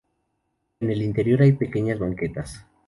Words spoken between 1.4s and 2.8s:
hay pequeñas banquetas.